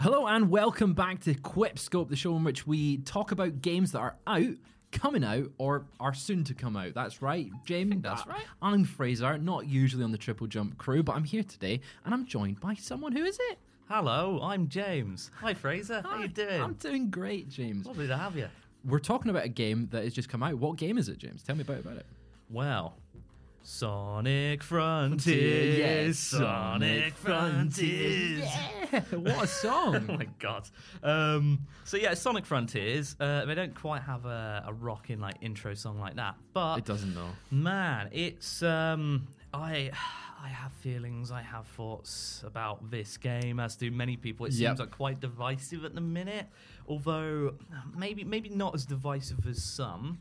Hello 0.00 0.26
and 0.26 0.48
welcome 0.48 0.94
back 0.94 1.20
to 1.20 1.34
Quipscope, 1.34 2.08
the 2.08 2.16
show 2.16 2.34
in 2.34 2.42
which 2.42 2.66
we 2.66 2.96
talk 3.02 3.32
about 3.32 3.60
games 3.60 3.92
that 3.92 3.98
are 3.98 4.16
out, 4.26 4.54
coming 4.92 5.22
out, 5.22 5.50
or 5.58 5.84
are 6.00 6.14
soon 6.14 6.42
to 6.44 6.54
come 6.54 6.74
out. 6.74 6.94
That's 6.94 7.20
right, 7.20 7.50
James. 7.66 8.00
that's 8.00 8.26
right. 8.26 8.40
Uh, 8.40 8.64
I'm 8.64 8.84
Fraser, 8.84 9.36
not 9.36 9.66
usually 9.66 10.02
on 10.02 10.10
the 10.10 10.16
Triple 10.16 10.46
Jump 10.46 10.78
crew, 10.78 11.02
but 11.02 11.16
I'm 11.16 11.24
here 11.24 11.42
today, 11.42 11.82
and 12.06 12.14
I'm 12.14 12.24
joined 12.24 12.60
by 12.60 12.76
someone 12.76 13.12
who 13.12 13.26
is 13.26 13.38
it? 13.50 13.58
Hello, 13.90 14.40
I'm 14.42 14.68
James. 14.68 15.30
Hi, 15.34 15.52
Fraser. 15.52 16.00
How 16.00 16.16
you 16.16 16.28
doing? 16.28 16.62
I'm 16.62 16.72
doing 16.72 17.10
great, 17.10 17.50
James. 17.50 17.84
Lovely 17.84 18.06
to 18.06 18.16
have 18.16 18.34
you. 18.34 18.48
We're 18.86 19.00
talking 19.00 19.30
about 19.30 19.44
a 19.44 19.50
game 19.50 19.88
that 19.90 20.04
has 20.04 20.14
just 20.14 20.30
come 20.30 20.42
out. 20.42 20.54
What 20.54 20.78
game 20.78 20.96
is 20.96 21.10
it, 21.10 21.18
James? 21.18 21.42
Tell 21.42 21.56
me 21.56 21.60
about 21.60 21.80
about 21.80 21.98
it. 21.98 22.06
Well, 22.48 22.96
Sonic 23.62 24.62
Frontiers. 24.62 25.78
Yes, 25.78 26.18
Sonic 26.18 27.12
Frontiers. 27.14 28.40
Yeah, 28.40 28.79
what 29.10 29.44
a 29.44 29.46
song! 29.46 30.06
Oh 30.10 30.16
my 30.16 30.26
god. 30.38 30.68
Um, 31.02 31.66
so 31.84 31.96
yeah, 31.96 32.14
Sonic 32.14 32.44
Frontiers. 32.44 33.16
Uh, 33.20 33.44
they 33.44 33.54
don't 33.54 33.74
quite 33.74 34.02
have 34.02 34.24
a, 34.26 34.64
a 34.66 34.72
rocking 34.72 35.20
like 35.20 35.36
intro 35.40 35.74
song 35.74 36.00
like 36.00 36.16
that, 36.16 36.36
but 36.52 36.78
it 36.78 36.84
doesn't 36.84 37.14
know. 37.14 37.28
Man, 37.50 38.08
it's 38.12 38.62
um 38.62 39.28
I 39.52 39.90
I 40.42 40.48
have 40.48 40.72
feelings, 40.72 41.30
I 41.30 41.42
have 41.42 41.66
thoughts 41.66 42.42
about 42.46 42.90
this 42.90 43.18
game, 43.18 43.60
as 43.60 43.76
do 43.76 43.90
many 43.90 44.16
people. 44.16 44.46
It 44.46 44.54
seems 44.54 44.78
like 44.80 44.90
quite 44.90 45.20
divisive 45.20 45.84
at 45.84 45.94
the 45.94 46.00
minute, 46.00 46.46
although 46.88 47.54
maybe 47.94 48.24
maybe 48.24 48.48
not 48.48 48.74
as 48.74 48.86
divisive 48.86 49.46
as 49.46 49.62
some. 49.62 50.18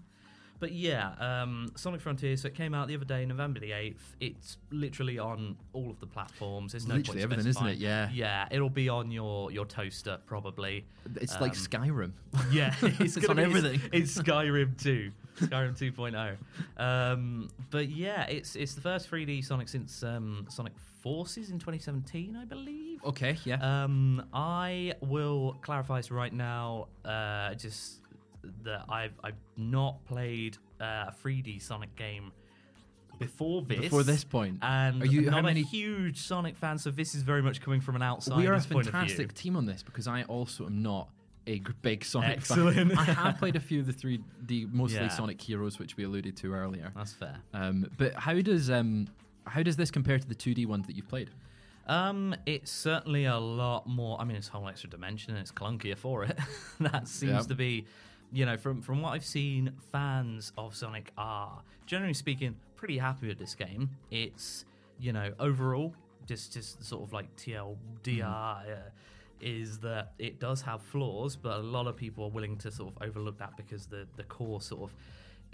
But 0.60 0.74
yeah, 0.74 1.12
um, 1.20 1.72
Sonic 1.76 2.02
Frontiers. 2.02 2.42
So 2.42 2.48
it 2.50 2.56
came 2.56 2.74
out 2.74 2.88
the 2.90 2.96
other 2.96 3.06
day, 3.06 3.26
November 3.26 3.60
the 3.62 3.72
eighth. 3.72 4.16
It's 4.20 4.58
literally 4.72 5.18
on 5.18 5.56
all 5.74 5.90
of 5.90 6.00
the 6.02 6.06
platforms. 6.06 6.74
There's 6.74 6.86
no 6.88 6.96
Literally 6.96 7.22
point 7.22 7.32
everything, 7.32 7.50
isn't 7.50 7.68
it? 7.68 7.78
Yeah. 7.78 8.10
yeah. 8.12 8.48
It'll 8.52 8.70
be 8.70 8.90
on 8.90 9.10
your 9.12 9.52
your 9.52 9.66
toaster 9.66 10.18
probably. 10.26 10.86
It's 11.16 11.40
like 11.40 11.52
Um, 11.54 11.58
Skyrim. 11.58 12.12
yeah, 12.52 12.76
it's, 12.82 13.16
It's 13.18 13.30
on 13.30 13.38
be- 13.38 13.44
everything. 13.44 13.82
It's, 13.94 14.18
it's 14.18 14.28
Skyrim 14.28 14.78
2, 14.82 15.12
Skyrim 15.48 15.78
2.0. 15.78 16.38
Um, 16.84 17.50
but 17.72 17.90
yeah, 17.90 18.24
it's 18.26 18.56
it's 18.56 18.74
the 18.74 18.82
first 18.82 19.10
3D 19.10 19.44
Sonic 19.46 19.70
since 19.70 20.04
um, 20.04 20.46
Sonic 20.50 20.74
Forces 21.02 21.50
in 21.52 21.60
2017, 21.60 22.36
I 22.36 22.44
believe. 22.44 23.02
Okay, 23.06 23.38
yeah. 23.46 23.84
Um, 23.84 24.26
I 24.34 24.94
will 25.00 25.56
clarify 25.62 25.98
this 26.00 26.12
right 26.12 26.34
now. 26.34 26.88
Uh, 27.06 27.54
just 27.56 27.99
that 28.64 28.86
I've 28.90 29.14
I've 29.24 29.36
not 29.58 30.04
played 30.06 30.58
uh, 30.82 31.08
a 31.10 31.14
3D 31.24 31.62
Sonic 31.62 31.96
game 31.96 32.32
before 33.20 33.62
this. 33.64 33.80
Before 33.80 34.04
this 34.04 34.24
point. 34.24 34.60
and 34.62 35.02
Are 35.04 35.06
you- 35.06 35.30
how 35.30 35.38
not 35.38 35.46
many- 35.46 35.62
a 35.62 35.66
huge 35.66 36.20
Sonic 36.20 36.56
fan, 36.56 36.78
so 36.78 36.90
this 36.92 37.16
is 37.16 37.24
very 37.24 37.42
much 37.42 37.62
coming 37.62 37.82
from 37.82 37.96
an 37.96 38.02
outside 38.02 38.38
we 38.38 38.48
are 38.48 38.54
a 38.54 38.60
point 38.62 38.70
of 38.88 38.94
view. 38.94 39.00
fantastic 39.00 39.34
team 39.34 39.56
on 39.58 39.66
this 39.66 39.84
because 39.84 40.08
I 40.08 40.24
also 40.24 40.66
am 40.68 40.82
not 40.82 41.10
a 41.48 41.62
big 41.82 42.06
Sonic 42.06 42.38
Excellent. 42.38 42.76
fan. 42.78 42.98
I 42.98 43.04
have 43.04 43.38
played 43.40 43.56
a 43.56 43.60
few 43.60 43.80
of 43.82 43.88
the 43.88 43.94
3D, 43.94 44.72
mostly 44.72 45.00
Yeah. 45.00 45.08
Sonic 45.10 45.42
Heroes, 45.42 45.80
which 45.80 45.98
we 45.98 46.04
alluded 46.06 46.38
to 46.38 46.54
earlier. 46.54 46.92
That's 46.96 47.14
fair. 47.14 47.38
Um, 47.54 47.90
but 47.98 48.14
how 48.14 48.40
does 48.40 48.70
um, 48.70 49.08
how 49.46 49.64
does 49.64 49.76
this 49.76 49.90
compare 49.92 50.20
to 50.20 50.28
the 50.28 50.36
2D 50.36 50.66
ones 50.66 50.86
that 50.88 50.96
you've 50.96 51.08
played? 51.10 51.30
Um, 51.88 52.36
it's 52.46 52.70
certainly 52.72 53.26
a 53.26 53.38
lot 53.40 53.88
more. 53.88 54.22
I 54.22 54.24
mean, 54.24 54.38
it's 54.38 54.48
a 54.50 54.52
whole 54.52 54.68
extra 54.70 54.90
dimension, 54.92 55.32
and 55.32 55.40
it's 55.42 55.52
clunkier 55.52 55.98
for 55.98 56.24
it. 56.24 56.38
that 56.80 57.08
seems 57.08 57.32
Yep. 57.32 57.48
to 57.48 57.56
be, 57.56 57.86
you 58.32 58.46
know, 58.46 58.58
from 58.58 58.82
from 58.82 59.02
what 59.02 59.14
I've 59.14 59.26
seen, 59.26 59.74
fans 59.92 60.52
of 60.58 60.76
Sonic 60.76 61.12
are 61.18 61.62
generally 61.86 62.14
speaking 62.14 62.56
pretty 62.76 62.98
happy 62.98 63.28
with 63.28 63.40
this 63.40 63.56
game. 63.56 63.90
It's 64.12 64.66
you 65.00 65.14
know 65.14 65.32
overall 65.40 65.94
just 66.26 66.54
just 66.54 66.84
sort 66.84 67.04
of 67.04 67.14
like 67.14 67.36
TLDR. 67.36 68.72
Uh, 68.72 68.90
is 69.42 69.80
that 69.80 70.12
it 70.20 70.40
does 70.40 70.62
have 70.62 70.82
flaws, 70.82 71.36
but 71.38 71.60
a 71.60 71.62
lot 71.62 71.88
of 71.88 71.96
people 71.96 72.26
are 72.26 72.30
willing 72.30 72.58
to 72.58 72.70
sort 72.70 72.94
of 72.94 73.08
overlook 73.08 73.38
that 73.40 73.56
because 73.58 73.86
the 73.86 74.06
the 74.18 74.24
core 74.24 74.62
sort 74.62 74.84
of 74.84 74.96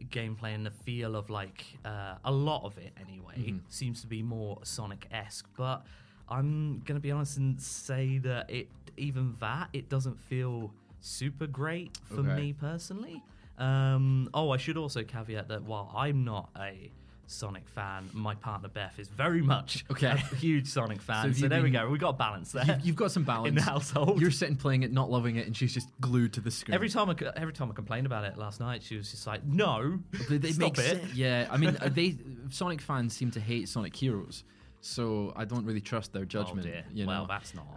gameplay 0.09 0.53
and 0.53 0.65
the 0.65 0.71
feel 0.71 1.15
of 1.15 1.29
like 1.29 1.65
uh, 1.85 2.15
a 2.25 2.31
lot 2.31 2.63
of 2.65 2.77
it 2.77 2.91
anyway 2.99 3.53
seems 3.69 4.01
to 4.01 4.07
be 4.07 4.21
more 4.21 4.57
Sonic 4.63 5.07
esque. 5.11 5.47
But 5.55 5.85
I'm 6.27 6.79
gonna 6.85 6.99
be 6.99 7.11
honest 7.11 7.37
and 7.37 7.61
say 7.61 8.17
that 8.19 8.49
it 8.49 8.67
even 8.97 9.35
that 9.39 9.69
it 9.73 9.89
doesn't 9.89 10.19
feel 10.19 10.73
super 11.05 11.47
great 11.47 11.97
for 12.05 12.21
Okay. 12.21 12.35
me 12.35 12.53
personally. 12.53 13.21
Um, 13.57 14.29
oh, 14.33 14.49
I 14.51 14.57
should 14.57 14.77
also 14.77 15.03
caveat 15.03 15.47
that 15.47 15.63
while 15.63 15.91
I'm 15.95 16.25
not 16.25 16.49
a 16.59 16.91
Sonic 17.27 17.67
fan, 17.69 18.09
my 18.13 18.35
partner 18.35 18.67
Beth 18.67 18.99
is 18.99 19.07
very 19.07 19.41
much 19.41 19.83
Okay. 19.89 20.07
a 20.07 20.17
huge 20.35 20.67
Sonic 20.67 21.01
fan. 21.01 21.33
So, 21.33 21.43
you 21.43 21.49
there 21.49 21.63
we 21.63 21.71
go. 21.71 21.89
We 21.89 21.97
got 21.97 22.17
balance 22.17 22.51
there. 22.51 22.79
You've, 22.83 22.95
got 22.95 23.11
some 23.11 23.23
balance 23.23 23.47
in 23.49 23.55
the 23.55 23.61
household. 23.61 24.21
You're 24.21 24.29
sitting 24.29 24.55
playing 24.55 24.83
it, 24.83 24.91
not 24.91 25.09
loving 25.09 25.37
it, 25.37 25.47
and 25.47 25.55
she's 25.55 25.73
just 25.73 25.89
glued 26.01 26.33
to 26.33 26.41
the 26.41 26.51
screen. 26.51 26.75
Every 26.75 26.89
time 26.89 27.09
I 27.09 27.15
every 27.35 27.53
time 27.53 27.71
I 27.71 27.73
complained 27.73 28.05
about 28.05 28.25
it 28.25 28.37
last 28.37 28.59
night, 28.59 28.83
she 28.83 28.95
was 28.97 29.09
just 29.09 29.25
like, 29.25 29.43
"No, 29.43 29.99
they, 30.29 30.37
they 30.37 30.51
stop 30.51 30.77
make 30.77 30.85
it." 30.85 31.01
sense. 31.01 31.13
Yeah, 31.15 31.47
I 31.49 31.57
mean, 31.57 31.77
uh, 31.81 31.89
they 31.89 32.17
Sonic 32.51 32.81
fans 32.81 33.15
seem 33.15 33.31
to 33.31 33.39
hate 33.39 33.69
Sonic 33.69 33.95
Heroes, 33.95 34.43
so 34.81 35.33
I 35.35 35.45
don't 35.45 35.65
really 35.65 35.81
trust 35.81 36.13
their 36.13 36.25
judgment. 36.25 36.67
Oh. 36.67 36.81
You 36.93 37.05
know? 37.05 37.07
well, 37.07 37.25
that's 37.27 37.53
not. 37.55 37.67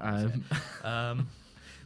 Um, 0.85 1.29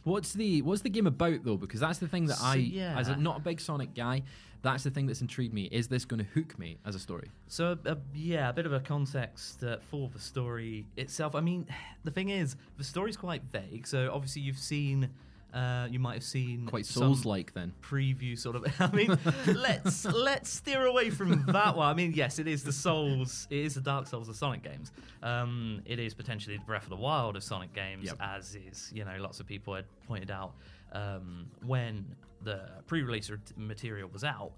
What's 0.03 0.33
the 0.33 0.61
what's 0.61 0.81
the 0.81 0.89
game 0.89 1.07
about 1.07 1.43
though? 1.43 1.57
Because 1.57 1.79
that's 1.79 1.99
the 1.99 2.07
thing 2.07 2.25
that 2.27 2.37
So, 2.37 2.45
I, 2.45 2.55
yeah. 2.55 2.97
as 2.97 3.07
a 3.07 3.15
not 3.15 3.37
a 3.37 3.39
big 3.41 3.61
Sonic 3.61 3.93
guy, 3.95 4.23
that's 4.61 4.83
the 4.83 4.89
thing 4.89 5.07
that's 5.07 5.21
intrigued 5.21 5.53
me. 5.53 5.63
Is 5.71 5.87
this 5.87 6.05
going 6.05 6.23
to 6.23 6.29
hook 6.33 6.57
me 6.57 6.77
as 6.85 6.95
a 6.95 6.99
story? 6.99 7.29
so 7.47 7.77
uh, 7.85 7.95
yeah, 8.13 8.49
a 8.49 8.53
bit 8.53 8.65
of 8.65 8.73
a 8.73 8.79
context 8.79 9.63
uh, 9.63 9.77
for 9.89 10.09
the 10.09 10.19
story 10.19 10.85
itself. 10.97 11.35
I 11.35 11.41
mean, 11.41 11.67
the 12.03 12.11
thing 12.11 12.29
is, 12.29 12.55
the 12.77 12.83
story's 12.83 13.17
quite 13.17 13.43
vague. 13.43 13.87
So 13.87 14.11
obviously, 14.11 14.41
you've 14.41 14.57
seen, 14.57 15.09
uh, 15.53 15.87
you 15.89 15.99
might 15.99 16.15
have 16.15 16.23
seen 16.23 16.65
Quite 16.65 16.85
Souls-like 16.85 17.53
then. 17.53 17.73
preview 17.81 18.37
sort 18.37 18.55
of. 18.55 18.65
I 18.79 18.91
mean, 18.91 19.17
let's 19.45 20.03
let's 20.05 20.49
steer 20.49 20.85
away 20.85 21.09
from 21.11 21.45
that 21.47 21.75
one. 21.77 21.87
I 21.87 21.93
mean, 21.93 22.13
yes, 22.15 22.39
it 22.39 22.47
is 22.47 22.63
the 22.63 22.73
Souls. 22.73 23.47
It 23.49 23.59
is 23.59 23.75
the 23.75 23.81
Dark 23.81 24.07
Souls 24.07 24.29
of 24.29 24.35
Sonic 24.35 24.63
games. 24.63 24.91
Um, 25.21 25.81
it 25.85 25.99
is 25.99 26.13
potentially 26.13 26.57
the 26.57 26.63
Breath 26.65 26.83
of 26.83 26.89
the 26.89 26.95
Wild 26.95 27.35
of 27.35 27.43
Sonic 27.43 27.73
games, 27.73 28.05
Yep. 28.05 28.17
as 28.19 28.55
is 28.55 28.91
you 28.93 29.05
know 29.05 29.15
lots 29.19 29.39
of 29.39 29.45
people 29.45 29.75
had 29.75 29.85
pointed 30.07 30.31
out 30.31 30.53
um, 30.91 31.45
when 31.65 32.15
the 32.41 32.61
pre-release 32.87 33.31
material 33.55 34.09
was 34.11 34.23
out. 34.23 34.51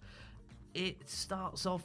It 0.74 1.10
starts 1.10 1.66
off 1.66 1.84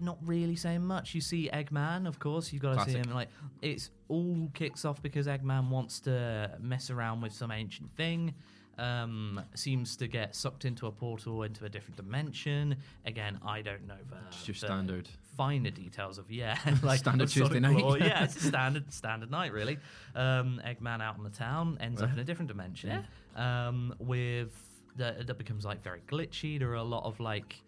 not 0.00 0.18
really 0.24 0.56
saying 0.56 0.82
much. 0.82 1.14
You 1.14 1.20
see 1.20 1.48
Eggman, 1.52 2.06
of 2.06 2.18
course. 2.18 2.52
You've 2.52 2.62
got 2.62 2.74
to 2.74 2.84
see 2.84 2.92
Classic. 2.92 3.06
him. 3.06 3.14
Like 3.14 3.28
it's 3.62 3.90
all 4.08 4.50
kicks 4.54 4.84
off 4.84 5.02
because 5.02 5.26
Eggman 5.26 5.68
wants 5.70 6.00
to 6.00 6.52
mess 6.60 6.90
around 6.90 7.20
with 7.20 7.32
some 7.32 7.50
ancient 7.50 7.94
thing. 7.96 8.34
Um, 8.78 9.40
seems 9.54 9.96
to 9.96 10.06
get 10.06 10.36
sucked 10.36 10.64
into 10.64 10.86
a 10.86 10.92
portal 10.92 11.42
into 11.42 11.64
a 11.64 11.68
different 11.68 11.96
dimension. 11.96 12.76
Again, 13.04 13.40
I 13.44 13.60
don't 13.60 13.88
know 13.88 13.96
the 14.08 14.16
Just 14.30 14.46
your 14.46 14.52
the 14.54 14.58
standard. 14.60 15.08
finer 15.36 15.70
details 15.70 16.16
of 16.18 16.30
yeah, 16.30 16.56
like 16.84 17.00
Standard 17.00 17.24
of 17.24 17.32
Tuesday 17.32 17.58
night. 17.58 17.78
Claw. 17.80 17.96
yeah, 17.96 18.22
it's 18.24 18.36
a 18.36 18.40
standard 18.46 18.92
standard 18.92 19.32
night 19.32 19.52
really. 19.52 19.78
Um, 20.14 20.60
Eggman 20.64 21.02
out 21.02 21.16
in 21.18 21.24
the 21.24 21.30
town 21.30 21.76
ends 21.80 22.00
up 22.02 22.12
in 22.12 22.20
a 22.20 22.24
different 22.24 22.48
dimension. 22.48 23.04
Um, 23.34 23.96
with 23.98 24.52
that 24.96 25.26
that 25.26 25.38
becomes 25.38 25.64
like 25.64 25.82
very 25.82 26.02
glitchy. 26.06 26.56
There 26.60 26.70
are 26.70 26.74
a 26.76 26.82
lot 26.84 27.04
of 27.04 27.18
like. 27.18 27.60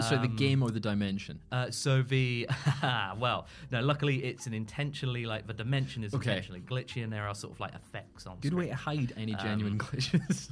So 0.00 0.16
the 0.16 0.22
um, 0.22 0.36
game 0.36 0.62
or 0.62 0.70
the 0.70 0.80
dimension? 0.80 1.40
uh, 1.52 1.70
so 1.70 2.02
the 2.02 2.48
well, 3.18 3.46
no. 3.70 3.80
Luckily, 3.80 4.24
it's 4.24 4.46
an 4.46 4.54
intentionally 4.54 5.24
like 5.26 5.46
the 5.46 5.54
dimension 5.54 6.04
is 6.04 6.14
Okay. 6.14 6.30
intentionally 6.30 6.60
glitchy, 6.60 7.02
and 7.04 7.12
there 7.12 7.26
are 7.26 7.34
sort 7.34 7.52
of 7.54 7.60
like 7.60 7.74
effects 7.74 8.26
on. 8.26 8.36
Good 8.40 8.48
screen. 8.52 8.58
way 8.66 8.68
to 8.70 8.74
hide 8.76 9.12
any 9.16 9.34
genuine 9.34 9.74
Um, 9.74 9.78
glitches. 9.86 10.50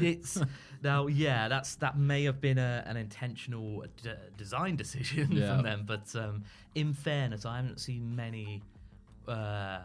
It's 0.00 0.40
now, 0.82 1.06
yeah, 1.08 1.48
that's 1.48 1.74
that 1.76 1.98
may 1.98 2.24
have 2.24 2.40
been 2.40 2.58
a, 2.58 2.82
an 2.86 2.96
intentional 2.96 3.84
d- 4.02 4.10
design 4.36 4.76
decision 4.76 5.32
Yeah. 5.32 5.54
from 5.56 5.64
them, 5.64 5.84
but 5.86 6.14
um, 6.16 6.44
in 6.74 6.94
fairness, 6.94 7.44
I 7.44 7.56
haven't 7.56 7.80
seen 7.80 8.16
many 8.16 8.62
uh, 9.28 9.80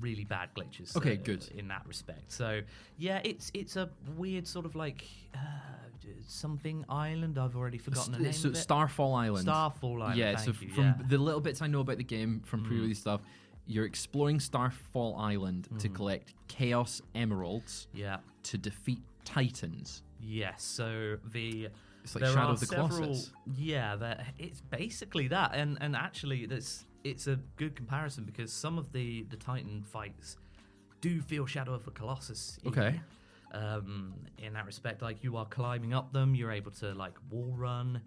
really 0.00 0.24
bad 0.24 0.50
glitches. 0.54 0.96
Okay, 0.96 1.14
uh, 1.14 1.22
good. 1.22 1.48
in 1.56 1.68
that 1.68 1.82
respect. 1.86 2.32
So 2.32 2.60
yeah, 2.98 3.20
it's 3.24 3.50
it's 3.54 3.76
a 3.76 3.88
weird 4.16 4.46
sort 4.46 4.66
of 4.66 4.74
like 4.74 5.04
uh, 5.34 5.38
something 6.26 6.84
island. 6.88 7.38
I've 7.38 7.56
already 7.56 7.78
forgotten 7.78 8.12
the 8.12 8.18
name 8.18 8.32
so 8.32 8.48
of 8.48 8.54
it. 8.54 8.58
Starfall 8.58 9.14
Island. 9.14 9.44
Starfall 9.44 10.02
Island. 10.02 10.18
yeah, 10.18 10.36
so 10.36 10.52
you, 10.60 10.68
from 10.68 10.84
yeah. 10.84 10.94
Mm. 10.98 11.08
the 11.08 11.18
little 11.18 11.40
bits 11.40 11.62
I 11.62 11.66
know 11.66 11.80
about 11.80 11.98
the 11.98 12.04
game 12.04 12.42
from 12.44 12.64
pre-release 12.64 13.00
stuff, 13.00 13.20
you're 13.66 13.86
exploring 13.86 14.40
Starfall 14.40 15.16
Island 15.16 15.68
to 15.78 15.88
collect 15.88 16.34
Chaos 16.48 17.00
Emeralds 17.14 17.86
yeah. 17.94 18.18
to 18.44 18.58
defeat 18.58 19.02
Titans. 19.24 20.02
Yes. 20.20 20.62
So 20.62 21.16
the 21.32 21.68
It's 22.04 22.14
like 22.14 22.24
there 22.24 22.32
Shadow 22.32 22.48
are 22.48 22.52
of 22.52 22.60
the 22.60 22.66
several, 22.66 22.88
Colossus. 22.88 23.30
Yeah, 23.56 23.96
that 23.96 24.26
it's 24.38 24.60
basically 24.60 25.28
that, 25.28 25.52
and 25.54 25.78
and 25.80 25.94
actually, 25.96 26.46
that's 26.46 26.84
it's 27.04 27.26
a 27.26 27.38
good 27.56 27.74
comparison 27.76 28.24
because 28.24 28.52
some 28.52 28.78
of 28.78 28.92
the 28.92 29.24
the 29.30 29.36
Titan 29.36 29.82
fights 29.82 30.36
do 31.00 31.20
feel 31.20 31.46
Shadow 31.46 31.74
of 31.74 31.84
the 31.84 31.90
Colossus. 31.90 32.58
Okay. 32.66 33.00
Um, 33.52 34.14
in 34.38 34.54
that 34.54 34.64
respect, 34.66 35.02
like 35.02 35.22
you 35.22 35.36
are 35.36 35.44
climbing 35.46 35.92
up 35.92 36.12
them, 36.12 36.34
you're 36.34 36.52
able 36.52 36.70
to 36.72 36.92
like 36.94 37.12
wall 37.30 37.54
run. 37.56 38.00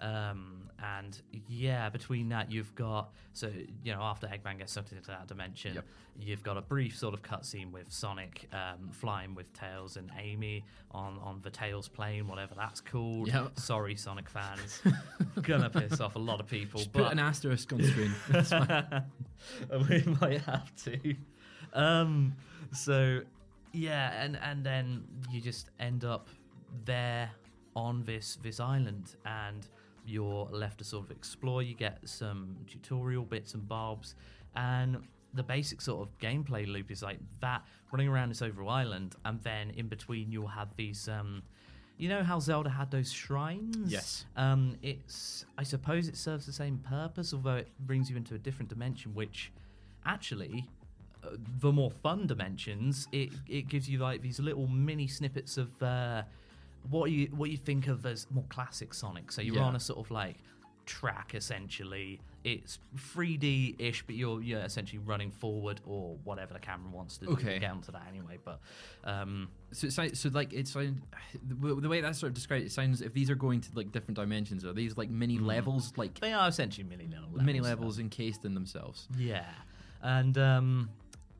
Um, 0.00 0.68
and 0.82 1.20
yeah, 1.46 1.88
between 1.88 2.28
that, 2.30 2.50
you've 2.50 2.74
got 2.74 3.12
so 3.34 3.50
you 3.84 3.92
know 3.92 4.00
after 4.02 4.26
Eggman 4.26 4.58
gets 4.58 4.72
sucked 4.72 4.90
into 4.92 5.08
that 5.08 5.28
dimension, 5.28 5.74
Yep. 5.76 5.84
you've 6.18 6.42
got 6.42 6.56
a 6.56 6.60
brief 6.60 6.96
sort 6.98 7.14
of 7.14 7.22
cutscene 7.22 7.70
with 7.70 7.92
Sonic 7.92 8.48
um, 8.52 8.90
flying 8.90 9.34
with 9.36 9.52
Tails 9.52 9.96
and 9.96 10.10
Amy 10.18 10.64
on 10.90 11.18
on 11.22 11.40
the 11.42 11.50
Tails 11.50 11.86
plane, 11.88 12.26
whatever 12.26 12.54
that's 12.56 12.80
called. 12.80 13.28
Yep. 13.28 13.60
Sorry, 13.60 13.94
Sonic 13.94 14.28
fans, 14.28 14.80
gonna 15.42 15.70
piss 15.70 16.00
off 16.00 16.16
a 16.16 16.18
lot 16.18 16.40
of 16.40 16.48
people. 16.48 16.78
Just 16.80 16.92
but 16.92 17.04
put 17.04 17.12
an 17.12 17.20
asterisk 17.20 17.72
on 17.72 17.82
screen. 17.82 18.12
We 19.88 20.02
might 20.20 20.40
have 20.42 20.74
to. 20.84 21.14
Um, 21.72 22.34
so 22.72 23.20
yeah, 23.72 24.22
and 24.22 24.38
and 24.42 24.64
then 24.64 25.04
you 25.30 25.40
just 25.40 25.70
end 25.80 26.04
up 26.04 26.28
there 26.84 27.30
on 27.74 28.04
this 28.04 28.38
this 28.42 28.60
island, 28.60 29.16
and 29.24 29.66
you're 30.06 30.48
left 30.50 30.78
to 30.78 30.84
sort 30.84 31.04
of 31.04 31.10
explore. 31.10 31.62
You 31.62 31.74
get 31.74 31.98
some 32.04 32.56
tutorial 32.66 33.24
bits 33.24 33.54
and 33.54 33.66
bobs, 33.66 34.14
and 34.56 34.98
the 35.34 35.42
basic 35.42 35.80
sort 35.80 36.06
of 36.06 36.18
gameplay 36.18 36.66
loop 36.66 36.90
is 36.90 37.02
like 37.02 37.18
that 37.40 37.62
running 37.90 38.08
around 38.08 38.28
this 38.28 38.42
overall 38.42 38.70
island, 38.70 39.16
and 39.24 39.42
then 39.42 39.70
in 39.70 39.88
between 39.88 40.30
you'll 40.30 40.46
have 40.46 40.74
these. 40.76 41.08
Um, 41.08 41.42
you 41.98 42.08
know 42.08 42.24
how 42.24 42.40
Zelda 42.40 42.70
had 42.70 42.90
those 42.90 43.12
shrines? 43.12 43.90
Yes. 43.90 44.24
Um, 44.36 44.76
it's 44.82 45.44
I 45.56 45.62
suppose 45.62 46.08
it 46.08 46.16
serves 46.16 46.46
the 46.46 46.52
same 46.52 46.78
purpose, 46.78 47.32
although 47.32 47.56
it 47.56 47.68
brings 47.80 48.10
you 48.10 48.16
into 48.16 48.34
a 48.34 48.38
different 48.38 48.68
dimension, 48.68 49.14
which 49.14 49.52
actually 50.04 50.68
the 51.60 51.72
more 51.72 51.90
fun 51.90 52.26
dimensions, 52.26 53.08
it 53.12 53.30
it 53.48 53.68
gives 53.68 53.88
you 53.88 53.98
like 53.98 54.22
these 54.22 54.40
little 54.40 54.66
mini 54.66 55.06
snippets 55.06 55.56
of 55.56 55.82
uh, 55.82 56.22
what 56.90 57.10
you 57.10 57.26
what 57.28 57.50
you 57.50 57.56
think 57.56 57.86
of 57.88 58.04
as 58.06 58.26
more 58.30 58.44
classic 58.48 58.92
Sonic. 58.94 59.30
So 59.32 59.40
you're 59.42 59.56
Yeah. 59.56 59.62
on 59.64 59.76
a 59.76 59.80
sort 59.80 59.98
of 60.04 60.10
like 60.10 60.36
track 60.86 61.34
essentially. 61.34 62.20
It's 62.44 62.80
3D 62.96 63.76
ish, 63.78 64.02
but 64.04 64.16
you're 64.16 64.42
you're 64.42 64.58
essentially 64.62 64.98
running 64.98 65.30
forward 65.30 65.80
or 65.86 66.16
whatever 66.24 66.52
the 66.54 66.58
camera 66.58 66.90
wants 66.90 67.18
to 67.18 67.26
do. 67.26 67.32
Okay. 67.34 67.60
Get 67.60 67.70
onto 67.70 67.92
that 67.92 68.02
anyway, 68.08 68.38
but 68.44 68.58
um, 69.04 69.48
So, 69.70 69.86
it 70.02 70.16
so 70.16 70.28
like 70.30 70.52
it's 70.52 70.72
the, 70.72 71.88
way 71.88 72.00
that's 72.00 72.18
sort 72.18 72.30
of 72.30 72.34
described. 72.34 72.64
It 72.64 72.72
sounds 72.72 73.00
if 73.00 73.12
these 73.12 73.30
are 73.30 73.36
going 73.36 73.60
to 73.60 73.68
like 73.76 73.92
different 73.92 74.16
dimensions, 74.16 74.64
are 74.64 74.72
these 74.72 74.96
like 74.96 75.08
mini 75.08 75.38
levels, 75.38 75.92
like 75.96 76.18
they 76.18 76.32
are 76.32 76.48
essentially 76.48 76.82
mini 76.84 77.04
little 77.06 77.26
levels. 77.26 77.42
mini 77.44 77.60
levels 77.60 78.00
encased 78.00 78.44
in 78.44 78.54
themselves? 78.54 79.06
Yeah, 79.16 79.46
and 80.02 80.36
um, 80.36 80.90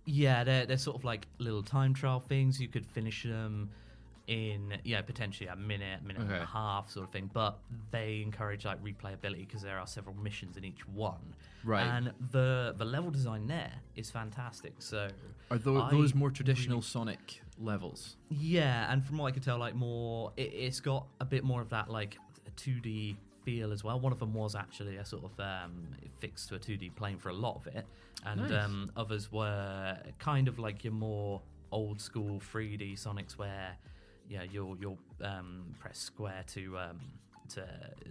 yeah, 0.05 0.45
they're 0.45 0.67
they're 0.67 0.77
sort 0.79 0.97
of 0.97 1.05
like 1.05 1.27
little 1.39 1.63
time 1.63 1.95
trial 1.95 2.21
things. 2.21 2.61
You 2.61 2.69
could 2.69 2.87
finish 2.87 3.23
them 3.25 3.71
in 4.29 4.79
yeah 4.85 5.03
potentially 5.03 5.49
a 5.49 5.57
minute, 5.57 6.03
minute 6.05 6.23
and 6.23 6.31
Okay. 6.33 6.43
a 6.43 6.47
half 6.47 6.91
sort 6.91 7.07
of 7.07 7.13
thing. 7.13 7.29
But 7.33 7.59
they 7.91 8.23
encourage 8.23 8.65
like 8.65 8.83
replayability 8.83 9.47
because 9.47 9.63
there 9.63 9.79
are 9.79 9.87
several 9.87 10.15
missions 10.17 10.57
in 10.57 10.65
each 10.65 10.87
one. 10.89 11.35
Right. 11.65 11.83
and 11.87 12.13
the 12.33 12.75
the 12.77 12.85
level 12.85 13.11
design 13.11 13.47
there 13.47 13.73
is 13.95 14.11
fantastic. 14.11 14.75
So 14.81 15.09
Are 15.51 15.59
tho- 15.59 15.83
I 15.83 15.91
those 15.91 16.15
more 16.15 16.31
traditional 16.31 16.83
Sonic 16.83 17.41
levels? 17.59 18.17
yeah, 18.31 18.93
and 18.93 19.05
from 19.05 19.19
what 19.19 19.27
I 19.27 19.31
could 19.33 19.45
tell, 19.45 19.59
like 19.59 19.75
more, 19.77 20.33
it, 20.37 20.53
it's 20.55 20.81
got 20.81 21.07
a 21.21 21.25
bit 21.25 21.45
more 21.45 21.61
of 21.61 21.69
that 21.71 21.89
like 21.91 22.19
2D 22.57 23.17
feel 23.45 23.73
as 23.73 23.83
well. 23.85 23.99
One 24.01 24.13
of 24.13 24.19
them 24.19 24.35
was 24.35 24.55
actually 24.55 24.97
a 24.97 25.05
sort 25.05 25.25
of 25.25 25.41
um, 25.41 25.89
fixed 26.21 26.49
to 26.49 26.55
a 26.55 26.59
2D 26.59 26.95
plane 26.95 27.19
for 27.19 27.29
a 27.31 27.35
lot 27.35 27.57
of 27.57 27.67
it, 27.75 27.87
and 28.25 28.41
Nice. 28.41 28.53
um, 28.65 28.91
others 28.97 29.31
were 29.33 29.97
kind 30.19 30.49
of 30.49 30.59
like 30.59 30.85
your 30.85 30.93
more 30.93 31.41
old 31.71 32.01
school 32.01 32.41
3D 32.53 32.95
Sonics, 33.01 33.33
where 33.39 33.77
yeah, 34.29 34.43
you'll 34.51 34.77
you'll 34.81 34.99
um, 35.23 35.75
press 35.79 35.99
square 35.99 36.45
to. 36.55 36.79
Um, 36.79 37.01
to 37.49 37.67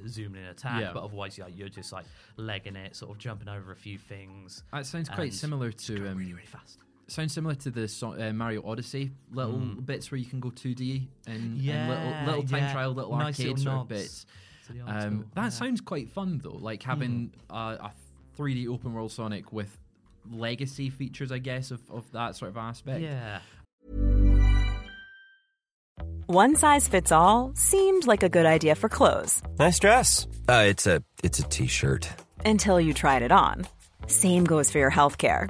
zoom 0.07 0.35
in 0.35 0.41
and 0.41 0.51
attack, 0.51 0.81
Yeah. 0.81 0.91
but 0.93 1.01
otherwise, 1.03 1.35
yeah, 1.35 1.47
you're 1.47 1.69
just 1.69 1.91
like 1.91 2.05
legging 2.37 2.75
it, 2.75 2.95
sort 2.95 3.09
of 3.11 3.17
jumping 3.17 3.47
over 3.47 3.71
a 3.71 3.75
few 3.75 3.97
things. 3.97 4.61
That 4.71 4.85
sounds 4.85 5.09
quite 5.09 5.33
similar 5.33 5.71
to 5.71 5.95
um, 6.09 6.17
really, 6.17 6.33
really 6.33 6.45
fast. 6.45 6.77
sounds 7.07 7.33
similar 7.33 7.55
to 7.55 7.71
the 7.71 7.89
uh, 8.19 8.33
Mario 8.33 8.61
Odyssey 8.63 9.09
little 9.31 9.57
bits 9.57 10.11
where 10.11 10.19
you 10.19 10.25
can 10.25 10.41
go 10.41 10.49
2D 10.51 11.07
and, 11.25 11.35
and 11.37 11.57
Yeah, 11.57 11.89
little, 11.89 12.25
little 12.27 12.43
time 12.51 12.63
yeah. 12.63 12.73
trial, 12.73 12.93
little 12.93 13.17
Nice 13.17 13.39
arcade 13.39 13.57
sort 13.57 13.77
of 13.79 13.87
bits. 13.87 14.27
To 14.67 14.73
the 14.73 14.81
old 14.81 14.89
Um, 14.89 15.25
that 15.35 15.41
yeah. 15.41 15.43
Hmm. 15.45 15.49
sounds 15.49 15.81
quite 15.81 16.09
fun 16.09 16.39
though, 16.43 16.57
like 16.59 16.83
having 16.83 17.31
uh, 17.49 17.77
a 17.79 17.91
3D 18.37 18.67
open 18.67 18.93
world 18.93 19.11
Sonic 19.11 19.51
with 19.51 19.77
legacy 20.31 20.89
features, 20.89 21.31
I 21.31 21.39
guess, 21.39 21.71
of, 21.71 21.81
of 21.89 22.09
that 22.11 22.35
sort 22.35 22.49
of 22.51 22.57
aspect. 22.57 23.01
Yeah. 23.01 23.39
One 26.27 26.55
size 26.55 26.87
fits 26.87 27.11
all 27.11 27.51
seemed 27.55 28.07
like 28.07 28.23
a 28.23 28.29
good 28.29 28.45
idea 28.45 28.75
for 28.75 28.87
clothes 28.87 29.41
Nice 29.59 29.79
dress. 29.79 30.27
Uh, 30.47 30.63
it's 30.67 30.87
a 30.87 31.03
it's 31.23 31.39
a 31.39 31.43
t-shirt. 31.43 32.07
until 32.45 32.79
you 32.79 32.93
tried 32.93 33.21
it 33.21 33.31
on. 33.31 33.67
Same 34.07 34.45
goes 34.45 34.71
for 34.71 34.79
your 34.79 34.91
healthcare. 34.91 35.49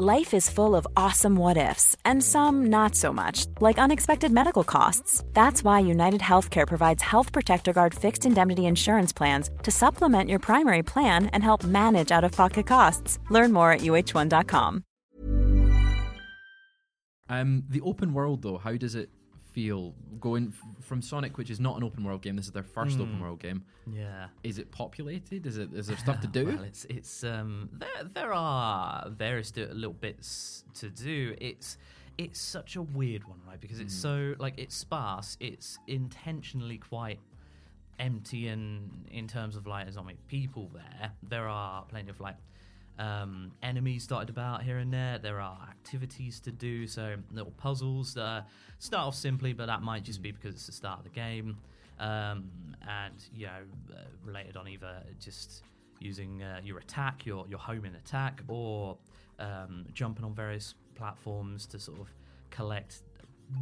Life 0.00 0.32
is 0.32 0.48
full 0.48 0.76
of 0.76 0.86
awesome 0.96 1.34
what 1.34 1.56
ifs, 1.56 1.96
and 2.04 2.22
some 2.22 2.68
not 2.68 2.94
so 2.94 3.12
much, 3.12 3.46
like 3.60 3.78
unexpected 3.78 4.30
medical 4.30 4.62
costs. 4.62 5.24
That's 5.32 5.64
why 5.64 5.80
United 5.80 6.20
Healthcare 6.20 6.68
provides 6.68 7.02
Health 7.02 7.32
Protector 7.32 7.72
Guard 7.72 7.96
fixed 7.96 8.24
indemnity 8.24 8.66
insurance 8.66 9.12
plans 9.12 9.50
to 9.64 9.72
supplement 9.72 10.30
your 10.30 10.38
primary 10.38 10.84
plan 10.84 11.26
and 11.32 11.42
help 11.42 11.64
manage 11.64 12.12
out 12.12 12.22
of 12.22 12.30
pocket 12.30 12.64
costs. 12.64 13.18
Learn 13.28 13.52
more 13.52 13.72
at 13.72 13.80
uh1.com. 13.80 14.84
Um, 17.28 17.64
the 17.68 17.80
open 17.80 18.14
world 18.14 18.42
though, 18.42 18.58
how 18.58 18.76
does 18.76 18.94
it 18.94 19.10
feel 19.52 19.94
going 20.20 20.52
f- 20.54 20.84
from 20.84 21.02
Sonic, 21.02 21.36
which 21.38 21.50
is 21.50 21.58
not 21.60 21.76
an 21.76 21.84
open 21.84 22.04
world 22.04 22.22
game? 22.22 22.36
This 22.36 22.46
is 22.46 22.52
their 22.52 22.62
first 22.62 22.98
open 23.00 23.20
world 23.20 23.40
game. 23.40 23.64
Yeah. 23.92 24.28
Is 24.42 24.58
it 24.58 24.70
populated? 24.70 25.46
Is 25.46 25.58
it? 25.58 25.72
Is 25.72 25.86
there 25.88 25.96
stuff 25.96 26.20
to 26.20 26.26
do? 26.38 26.46
Well, 26.46 26.62
it's 26.62 26.84
it's 26.86 27.24
um 27.24 27.68
there 27.72 28.04
there 28.14 28.32
are 28.32 29.08
various 29.10 29.54
little 29.56 29.92
bits 29.92 30.64
to 30.74 30.88
do. 30.90 31.34
It's 31.40 31.78
it's 32.16 32.40
such 32.40 32.76
a 32.76 32.82
weird 32.82 33.26
one, 33.28 33.40
right? 33.46 33.60
Because 33.60 33.80
it's 33.80 33.94
so 33.94 34.34
like 34.38 34.54
it's 34.58 34.76
sparse. 34.76 35.36
It's 35.40 35.78
intentionally 35.86 36.78
quite 36.78 37.20
empty 38.00 38.46
and 38.48 39.06
in 39.10 39.26
terms 39.26 39.56
of 39.56 39.66
like 39.66 39.84
there's 39.84 39.96
not 39.96 40.06
many 40.06 40.18
people 40.28 40.70
there. 40.72 41.12
There 41.22 41.48
are 41.48 41.82
plenty 41.84 42.10
of 42.10 42.20
like 42.20 42.36
um, 42.98 43.52
enemies 43.62 44.06
dotted 44.06 44.30
about 44.30 44.62
here 44.62 44.78
and 44.78 44.92
there. 44.92 45.18
There 45.18 45.40
are 45.40 45.58
activities 45.70 46.40
to 46.40 46.52
do, 46.52 46.86
so 46.86 47.16
little 47.32 47.52
puzzles 47.52 48.14
that 48.14 48.46
start 48.78 49.06
off 49.06 49.14
simply, 49.14 49.52
but 49.52 49.66
that 49.66 49.82
might 49.82 50.04
just 50.04 50.22
be 50.22 50.32
because 50.32 50.54
it's 50.54 50.66
the 50.66 50.72
start 50.72 50.98
of 50.98 51.04
the 51.04 51.10
game, 51.10 51.58
um, 51.98 52.50
and 52.88 53.14
you 53.34 53.46
know, 53.46 53.62
uh, 53.92 54.00
related 54.24 54.56
on 54.56 54.68
either 54.68 55.02
just 55.20 55.62
using 56.00 56.42
uh, 56.42 56.60
your 56.64 56.78
attack, 56.78 57.24
your 57.24 57.46
your 57.48 57.58
home 57.58 57.84
in 57.84 57.94
attack, 57.94 58.42
or 58.48 58.96
um, 59.38 59.86
jumping 59.92 60.24
on 60.24 60.34
various 60.34 60.74
platforms 60.94 61.66
to 61.66 61.78
sort 61.78 62.00
of 62.00 62.08
collect 62.50 63.02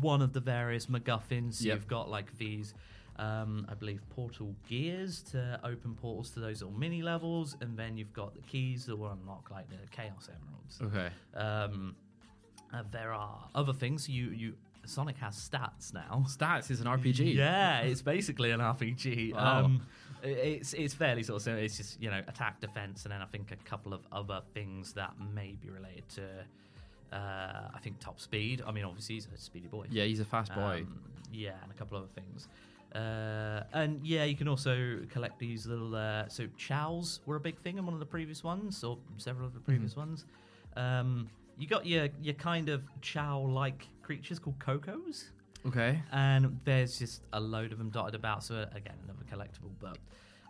one 0.00 0.22
of 0.22 0.32
the 0.32 0.40
various 0.40 0.86
MacGuffins. 0.86 1.62
Yep. 1.62 1.74
You've 1.74 1.88
got 1.88 2.08
like 2.08 2.36
these 2.38 2.74
um, 3.18 3.66
I 3.68 3.75
believe, 3.75 4.00
portal 4.11 4.54
gears 4.68 5.23
to 5.32 5.58
open 5.64 5.94
portals 5.94 6.30
to 6.30 6.40
those 6.40 6.62
little 6.62 6.76
mini 6.78 7.02
levels, 7.02 7.56
and 7.61 7.76
then 7.76 7.96
you've 7.96 8.12
got 8.12 8.35
the 8.35 8.42
keys 8.42 8.87
that 8.87 8.96
will 8.96 9.11
unlock 9.11 9.50
like 9.50 9.68
the 9.68 9.76
Chaos 9.90 10.28
Emeralds. 10.28 10.82
Okay. 10.82 11.14
Um, 11.35 11.96
uh, 12.75 12.82
there 12.90 13.12
are 13.12 13.49
other 13.54 13.73
things. 13.73 14.08
You 14.08 14.30
you 14.30 14.54
Sonic 14.85 15.16
has 15.18 15.37
stats 15.37 15.92
now. 15.92 16.25
Stats 16.28 16.70
is 16.70 16.80
an 16.80 16.87
RPG. 16.87 17.35
Yeah, 17.35 17.80
it's 17.80 18.02
basically 18.02 18.50
an 18.50 18.61
RPG. 18.61 19.35
Wow. 19.35 19.64
Um, 19.64 19.87
it's 20.23 20.73
it's 20.73 20.94
fairly 20.94 21.23
sort 21.23 21.37
of 21.37 21.42
simple. 21.42 21.62
It's 21.62 21.76
just 21.76 22.00
you 22.00 22.11
know 22.11 22.23
attack, 22.26 22.61
defense, 22.61 23.04
and 23.04 23.12
then 23.12 23.23
I 23.23 23.26
think 23.26 23.50
a 23.52 23.56
couple 23.68 23.92
of 23.92 24.00
other 24.12 24.40
things 24.54 24.92
that 24.94 25.14
may 25.35 25.56
be 25.61 25.70
related 25.70 26.08
to. 26.11 26.23
Uh, 27.12 27.70
I 27.73 27.78
think 27.82 28.00
top 28.00 28.20
speed. 28.20 28.62
I 28.66 28.73
mean, 28.73 28.85
obviously 28.85 29.14
he's 29.14 29.28
a 29.32 29.38
speedy 29.38 29.68
boy. 29.68 29.87
Yeah, 29.90 30.04
he's 30.04 30.20
a 30.20 30.25
fast 30.25 30.54
boy. 30.54 30.85
Um, 30.87 31.00
yeah, 31.32 31.52
and 31.62 31.70
a 31.70 31.75
couple 31.75 31.96
of 31.96 32.04
other 32.04 32.12
things. 32.14 32.49
Uh, 32.96 33.62
and 33.72 34.00
yeah, 34.06 34.24
you 34.24 34.34
can 34.36 34.48
also 34.48 35.00
collect 35.10 35.38
these 35.38 35.66
little. 35.66 35.94
Uh, 35.94 36.26
so 36.28 36.46
chows 36.56 37.20
were 37.26 37.36
a 37.36 37.40
big 37.40 37.58
thing 37.58 37.76
in 37.78 37.84
one 37.84 37.92
of 37.94 38.00
the 38.00 38.06
previous 38.06 38.42
ones, 38.42 38.82
or 38.82 38.98
several 39.18 39.46
of 39.46 39.52
the 39.54 39.60
previous 39.60 39.92
Mm-hmm. 39.92 40.00
ones. 40.00 40.24
Um, 40.76 41.28
you 41.58 41.66
got 41.66 41.86
your 41.86 42.08
your 42.20 42.34
kind 42.34 42.68
of 42.68 42.88
Chao-like 43.02 43.86
creatures 44.02 44.38
called 44.38 44.58
Kocos, 44.58 45.24
okay. 45.66 46.02
and 46.12 46.58
there's 46.64 46.98
just 46.98 47.22
a 47.32 47.40
load 47.40 47.72
of 47.72 47.78
them 47.78 47.90
dotted 47.90 48.14
about. 48.14 48.42
So 48.44 48.54
again, 48.74 48.94
another 49.04 49.24
collectible. 49.32 49.70
But 49.80 49.98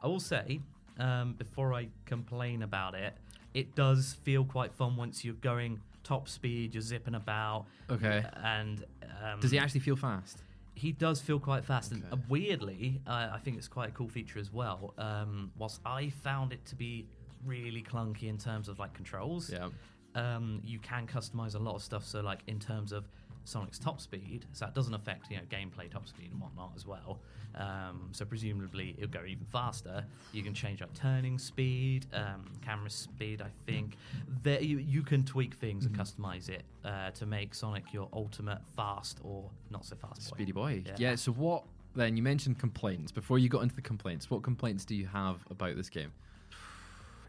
I 0.03 0.07
will 0.07 0.21
say, 0.21 0.61
um, 0.99 1.35
before 1.35 1.75
I 1.75 1.89
complain 2.05 2.63
about 2.63 2.95
it, 2.95 3.15
it 3.55 3.75
does 3.75 4.17
feel 4.25 4.45
quite 4.45 4.73
fun 4.75 4.97
once 4.97 5.25
you're 5.25 5.35
going 5.35 5.81
top 6.05 6.29
speed. 6.29 6.75
You're 6.75 6.83
zipping 6.83 7.15
about. 7.15 7.67
Okay. 7.91 8.25
And 8.43 8.85
um, 9.25 9.41
Does 9.41 9.51
he 9.53 9.59
actually 9.59 9.81
feel 9.81 9.97
fast? 9.97 10.43
He 10.77 10.93
does 10.93 11.21
feel 11.23 11.41
quite 11.41 11.65
fast, 11.65 11.91
and 11.93 12.05
Okay. 12.05 12.13
uh, 12.13 12.19
weirdly, 12.29 13.01
uh, 13.07 13.31
I 13.33 13.39
think 13.39 13.57
it's 13.57 13.67
quite 13.67 13.89
a 13.89 13.93
cool 13.93 14.09
feature 14.09 14.39
as 14.39 14.53
well. 14.53 14.95
Um, 14.99 15.51
whilst 15.57 15.81
I 15.87 16.11
found 16.11 16.53
it 16.53 16.65
to 16.67 16.77
be 16.77 17.09
really 17.45 17.83
clunky 17.83 18.25
in 18.25 18.37
terms 18.39 18.69
of 18.69 18.79
like 18.79 18.93
controls, 18.93 19.51
Yeah. 19.51 19.71
um, 20.15 20.61
you 20.65 20.79
can 20.79 21.07
customize 21.07 21.55
a 21.55 21.59
lot 21.59 21.75
of 21.77 21.83
stuff. 21.83 22.05
So, 22.05 22.21
like 22.21 22.43
in 22.47 22.59
terms 22.61 22.93
of 22.93 23.09
Sonic's 23.47 23.79
top 23.79 24.01
speed, 24.01 24.47
so 24.53 24.65
that 24.65 24.75
doesn't 24.75 24.95
affect 24.95 25.31
you 25.31 25.37
know 25.37 25.43
gameplay 25.51 25.91
top 25.91 26.07
speed 26.09 26.31
and 26.33 26.41
whatnot 26.41 26.73
as 26.77 26.87
well. 26.87 27.21
Um, 27.55 28.09
so 28.13 28.25
presumably 28.25 28.95
it'll 28.99 29.11
go 29.11 29.25
even 29.27 29.47
faster. 29.47 30.05
You 30.33 30.43
can 30.43 30.53
change 30.53 30.83
up 30.83 30.93
turning 30.95 31.39
speed, 31.39 32.07
um, 32.13 32.45
camera 32.65 32.91
speed. 32.91 33.41
I 33.41 33.51
think 33.65 33.97
there 34.43 34.61
you, 34.61 34.79
you 34.79 35.03
can 35.03 35.25
tweak 35.25 35.55
things 35.55 35.87
and 35.87 35.97
customize 35.97 36.49
it 36.49 36.65
uh, 36.85 37.11
to 37.13 37.27
make 37.27 37.55
Sonic 37.55 37.93
your 37.93 38.09
ultimate 38.13 38.61
fast 38.77 39.21
or 39.23 39.51
not 39.71 39.85
so 39.85 39.97
fast 39.97 40.31
boy. 40.31 40.37
Speedy 40.37 40.53
boy. 40.53 40.83
Yeah. 40.85 40.95
Yeah. 40.99 41.15
So 41.15 41.33
what? 41.33 41.65
Then 41.95 42.15
you 42.15 42.23
mentioned 42.23 42.59
complaints. 42.59 43.11
Before 43.11 43.39
you 43.39 43.49
got 43.49 43.63
into 43.63 43.75
the 43.75 43.81
complaints, 43.81 44.31
what 44.31 44.43
complaints 44.43 44.85
do 44.85 44.95
you 44.95 45.07
have 45.07 45.39
about 45.51 45.77
this 45.77 45.89
game? 45.89 46.13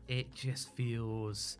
it 0.07 0.33
just 0.33 0.73
feels 0.75 1.57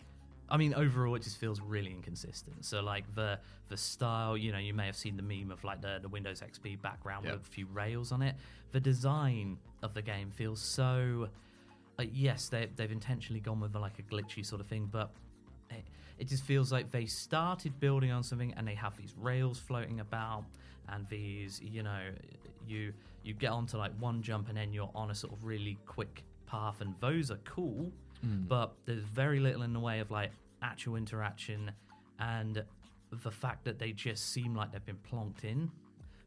I 0.49 0.57
mean, 0.57 0.73
overall, 0.73 1.15
it 1.15 1.23
just 1.23 1.37
feels 1.37 1.59
really 1.61 1.91
inconsistent. 1.91 2.63
So, 2.65 2.81
like 2.81 3.03
the 3.15 3.39
the 3.69 3.77
style, 3.77 4.37
you 4.37 4.51
know, 4.51 4.57
you 4.59 4.73
may 4.73 4.85
have 4.85 4.95
seen 4.95 5.17
the 5.17 5.23
meme 5.23 5.51
of 5.51 5.63
like 5.63 5.81
the, 5.81 5.99
the 6.01 6.07
Windows 6.07 6.41
XP 6.41 6.81
background 6.81 7.25
Yeah. 7.25 7.33
with 7.33 7.41
a 7.41 7.45
few 7.51 7.65
rails 7.67 8.11
on 8.13 8.21
it. 8.21 8.35
The 8.71 8.79
design 8.79 9.57
of 9.83 9.93
the 9.93 10.01
game 10.01 10.31
feels 10.31 10.61
so. 10.61 11.29
Like, 11.97 12.11
yes, 12.13 12.47
they 12.49 12.67
they've 12.75 12.91
intentionally 12.91 13.39
gone 13.41 13.59
with 13.59 13.75
like 13.75 13.99
a 13.99 14.03
glitchy 14.03 14.45
sort 14.45 14.61
of 14.61 14.67
thing, 14.67 14.87
but 14.91 15.11
it, 15.69 15.83
it 16.19 16.27
just 16.27 16.43
feels 16.43 16.71
like 16.71 16.91
they 16.91 17.05
started 17.05 17.79
building 17.79 18.11
on 18.11 18.23
something 18.23 18.53
and 18.55 18.67
they 18.67 18.75
have 18.75 18.95
these 18.95 19.13
rails 19.17 19.59
floating 19.59 19.99
about 19.99 20.45
and 20.89 21.05
these, 21.09 21.59
you 21.61 21.83
know, 21.83 21.99
you 22.67 22.93
you 23.23 23.33
get 23.33 23.51
onto 23.51 23.75
like 23.77 23.91
one 23.99 24.21
jump 24.21 24.47
and 24.47 24.57
then 24.57 24.71
you're 24.71 24.91
on 24.95 25.11
a 25.11 25.15
sort 25.15 25.33
of 25.33 25.43
really 25.43 25.77
quick 25.85 26.23
path, 26.45 26.79
and 26.79 26.93
those 27.01 27.29
are 27.31 27.39
cool 27.43 27.91
Mm. 28.25 28.47
but 28.47 28.73
there's 28.85 29.03
very 29.03 29.39
little 29.39 29.61
in 29.61 29.73
the 29.73 29.79
way 29.79 29.99
of 29.99 30.09
like 30.11 30.31
actual 30.61 30.95
interaction 30.95 31.71
and 32.19 32.63
the 33.11 33.31
fact 33.31 33.63
that 33.65 33.77
they 33.79 33.91
just 33.91 34.31
seem 34.33 34.55
like 34.55 34.71
they've 34.71 34.85
been 34.85 34.97
plonked 35.11 35.43
in 35.43 35.69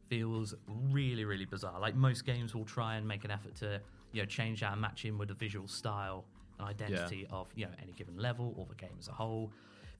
feels 0.08 0.54
really 0.90 1.24
really 1.24 1.44
bizarre 1.44 1.78
like 1.80 1.94
most 1.94 2.24
games 2.24 2.54
will 2.54 2.64
try 2.64 2.96
and 2.96 3.06
make 3.06 3.24
an 3.24 3.30
effort 3.30 3.54
to 3.56 3.80
you 4.12 4.22
know 4.22 4.26
change 4.26 4.60
that 4.60 4.72
and 4.72 4.80
match 4.80 5.04
in 5.04 5.18
with 5.18 5.28
the 5.28 5.34
visual 5.34 5.66
style 5.68 6.24
and 6.58 6.68
identity 6.68 7.26
of 7.30 7.48
you 7.54 7.64
know 7.64 7.72
any 7.82 7.92
given 7.92 8.16
level 8.16 8.54
or 8.56 8.66
the 8.66 8.74
game 8.74 8.96
as 8.98 9.08
a 9.08 9.12
whole 9.12 9.50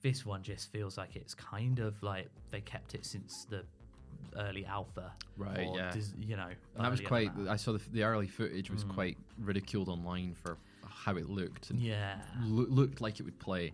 this 0.02 0.25
one 0.25 0.42
just 0.42 0.70
feels 0.73 0.97
like 0.97 1.14
it's 1.16 1.35
kind 1.35 1.78
of 1.78 2.00
like 2.02 2.28
they 2.50 2.61
kept 2.61 2.94
it 2.94 3.04
since 3.04 3.47
the 3.50 3.62
early 4.37 4.64
alpha 4.64 5.12
Right, 5.37 5.66
or 5.66 5.76
yeah. 5.76 5.90
dis- 5.92 6.14
you 6.18 6.37
know 6.37 6.49
And 6.76 6.85
that 6.85 6.90
was 6.90 7.00
quite. 7.00 7.35
that. 7.37 7.50
I 7.50 7.56
saw 7.56 7.73
the, 7.73 7.80
the 7.92 8.02
early 8.02 8.28
footage 8.28 8.70
was 8.70 8.85
mm. 8.85 8.94
quite 8.94 9.16
ridiculed 9.38 9.88
online 9.88 10.35
for 10.35 10.56
how 11.04 11.16
it 11.16 11.28
looked. 11.28 11.71
And 11.71 11.80
yeah 11.80 12.21
loo- 12.45 12.66
looked 12.69 13.00
like 13.00 13.21
it 13.21 13.23
would 13.25 13.38
play. 13.38 13.73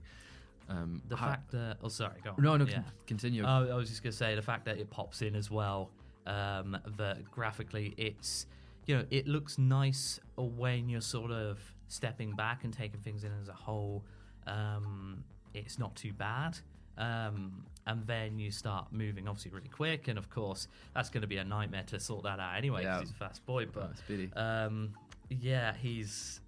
Um, 0.69 1.03
the 1.09 1.17
how- 1.17 1.29
fact 1.31 1.51
that 1.53 1.79
oh 1.83 1.89
sorry 1.89 2.21
go 2.25 2.31
on 2.31 2.43
No, 2.43 2.57
no. 2.57 2.65
yeah. 2.65 2.75
Con- 2.75 2.85
continue. 3.07 3.45
Oh, 3.45 3.69
I 3.71 3.75
was 3.75 3.89
just 3.89 4.03
gonna 4.03 4.13
say 4.13 4.35
the 4.35 4.43
fact 4.43 4.65
that 4.67 4.79
it 4.79 4.91
pops 4.91 5.23
in 5.23 5.35
as 5.37 5.51
well. 5.51 5.91
Um, 6.27 6.77
that 6.97 7.31
graphically, 7.31 7.95
it's 7.97 8.47
you 8.87 8.97
know 8.97 9.05
it 9.11 9.27
looks 9.29 9.59
nice 9.59 10.19
when 10.37 10.89
you're 10.89 11.01
sort 11.01 11.31
of 11.31 11.59
stepping 11.89 12.33
back 12.35 12.65
and 12.65 12.73
taking 12.73 13.01
things 13.01 13.23
in 13.25 13.31
as 13.41 13.49
a 13.49 13.53
whole. 13.53 14.05
Um, 14.47 15.25
it's 15.55 15.79
not 15.79 15.95
too 15.97 16.13
bad. 16.13 16.59
Um, 16.99 17.65
and 17.87 18.05
then 18.07 18.39
you 18.39 18.51
start 18.51 18.87
moving 18.93 19.29
obviously 19.29 19.51
really 19.53 19.69
quick, 19.69 20.09
and 20.09 20.19
of 20.19 20.29
course 20.31 20.67
that's 20.95 21.11
going 21.11 21.21
to 21.21 21.27
be 21.29 21.37
a 21.37 21.45
nightmare 21.45 21.85
to 21.89 22.01
sort 22.01 22.25
that 22.25 22.41
out 22.41 22.57
anyway. 22.57 22.83
'cause 22.83 22.95
Yeah. 22.97 23.01
he's 23.01 23.11
a 23.11 23.15
fast 23.15 23.45
boy, 23.47 23.67
but 23.67 23.91
Oh, 23.93 23.95
Speedy. 23.95 24.33
um, 24.33 24.95
yeah, 25.29 25.75
he's 25.75 26.41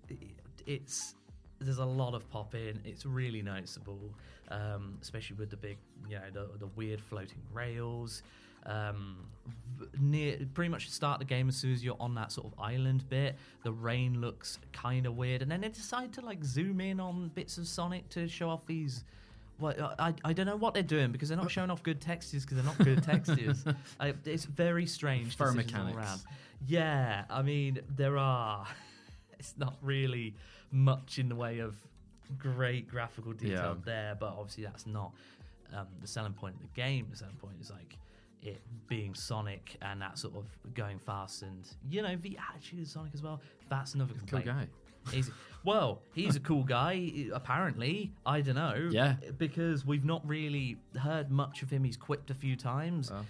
it's 0.68 1.14
there's 1.60 1.78
a 1.78 1.84
lot 1.84 2.14
of 2.14 2.30
pop 2.30 2.54
in. 2.54 2.80
It's 2.84 3.04
really 3.04 3.42
noticeable, 3.42 4.14
um, 4.50 4.96
especially 5.02 5.37
with 5.37 5.50
the 5.50 5.56
big, 5.56 5.76
you 6.08 6.16
know, 6.16 6.30
the, 6.32 6.58
the 6.58 6.68
weird 6.76 7.00
floating 7.00 7.42
rails. 7.52 8.22
Um, 8.66 9.16
near 9.98 10.37
pretty 10.52 10.68
much 10.68 10.90
start 10.90 11.20
the 11.20 11.25
game 11.25 11.48
as 11.48 11.56
soon 11.56 11.72
as 11.72 11.82
you're 11.82 11.96
on 12.00 12.14
that 12.16 12.32
sort 12.32 12.48
of 12.48 12.54
island 12.60 13.08
bit. 13.08 13.37
The 13.62 13.72
rain 13.72 14.20
looks 14.20 14.58
kind 14.72 15.06
of 15.06 15.16
weird, 15.16 15.42
and 15.42 15.50
then 15.50 15.62
they 15.62 15.68
decide 15.68 16.12
to 16.14 16.20
like 16.20 16.44
zoom 16.44 16.80
in 16.80 17.00
on 17.00 17.28
bits 17.34 17.56
of 17.58 17.66
Sonic 17.66 18.08
to 18.10 18.28
show 18.28 18.50
off 18.50 18.66
these. 18.66 19.04
What 19.58 19.80
I, 19.98 20.14
I 20.25 20.32
don't 20.32 20.46
know 20.46 20.54
what 20.54 20.75
they're 20.75 20.84
doing 20.84 21.10
because 21.10 21.30
they're 21.30 21.38
not 21.38 21.50
showing 21.50 21.70
off 21.70 21.82
good 21.82 22.00
textures 22.00 22.44
because 22.44 22.56
they're 22.58 22.64
not 22.64 22.78
good 22.78 23.02
textures. 23.02 23.64
I, 24.00 24.14
it's 24.25 24.44
very 24.44 24.87
strange. 24.87 25.37
All 25.40 25.52
mechanics. 25.52 25.96
around. 25.96 26.20
Yeah, 26.66 27.25
I 27.30 27.42
mean 27.42 27.80
there 27.96 28.18
are. 28.18 28.66
It's 29.38 29.54
not 29.57 29.76
really 29.83 30.35
much 30.71 31.18
in 31.18 31.28
the 31.28 31.35
way 31.37 31.59
of 31.61 31.76
great 32.38 32.88
graphical 32.88 33.33
detail 33.33 33.75
Yeah. 33.78 33.85
there, 33.85 34.16
but 34.18 34.30
obviously 34.38 34.64
that's 34.64 34.87
not 34.87 35.12
um, 35.75 35.87
the 36.00 36.07
selling 36.07 36.33
point 36.33 36.54
of 36.57 36.61
the 36.62 36.68
game. 36.75 37.07
The 37.11 37.16
selling 37.16 37.37
point 37.37 37.57
is 37.61 37.71
like 37.71 37.97
it 38.42 38.61
being 38.87 39.14
Sonic 39.14 39.76
and 39.83 40.00
that 40.00 40.18
sort 40.18 40.35
of 40.37 40.47
going 40.75 40.99
fast 40.99 41.42
and 41.42 41.68
you 41.90 42.02
know 42.02 42.16
the 42.16 42.38
attitude 42.50 42.80
of 42.80 42.88
Sonic 42.88 43.12
as 43.14 43.23
well. 43.23 43.40
That's 43.68 43.95
another 43.95 44.12
Cool 44.14 44.40
complaint. 44.40 44.47
guy. 44.47 44.66
He's, 45.12 45.30
well, 45.64 46.02
he's 46.14 46.36
a 46.36 46.40
cool 46.40 46.62
guy, 46.64 47.26
apparently. 47.32 48.12
I 48.24 48.40
don't 48.40 48.54
know. 48.54 48.88
Yeah. 48.90 49.14
Because 49.36 49.84
we've 49.84 50.04
not 50.04 50.26
really 50.26 50.76
heard 51.00 51.30
much 51.30 51.62
of 51.62 51.70
him. 51.70 51.84
He's 51.84 51.96
quipped 51.96 52.30
a 52.30 52.34
few 52.34 52.56
times. 52.56 53.10
Oh. 53.12 53.24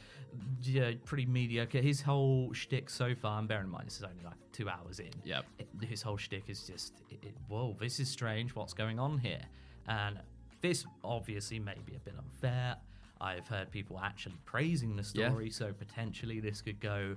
Yeah, 0.62 0.92
pretty 1.04 1.25
mediocre. 1.26 1.80
His 1.80 2.02
whole 2.02 2.52
shtick 2.52 2.90
so 2.90 3.14
far, 3.14 3.38
and 3.38 3.49
bear 3.49 3.61
in 3.62 3.68
mind, 3.70 3.87
this 3.87 3.97
is 3.97 4.02
only 4.04 4.23
like 4.25 4.37
two 4.52 4.68
hours 4.68 5.00
in. 5.00 5.11
Yeah. 5.25 5.40
His 5.82 6.02
whole 6.02 6.18
shtick 6.18 6.44
is 6.49 6.62
just, 6.64 6.92
it, 7.11 7.18
it- 7.23 7.35
whoa, 7.49 7.75
this 7.80 7.99
is 7.99 8.08
strange. 8.08 8.54
What's 8.54 8.75
going 8.75 8.99
on 8.99 9.18
here? 9.18 9.40
And 9.88 10.20
this 10.61 10.85
obviously 11.02 11.58
may 11.58 11.76
be 11.87 11.94
a 11.94 11.99
bit 12.00 12.14
unfair. 12.18 12.76
I've 13.20 13.49
heard 13.49 13.70
people 13.70 13.99
actually 13.99 14.37
praising 14.44 14.94
the 14.97 15.02
Yeah. 15.14 15.28
story, 15.28 15.50
so 15.50 15.73
potentially 15.73 16.40
this 16.40 16.61
could 16.61 16.78
go 16.78 17.16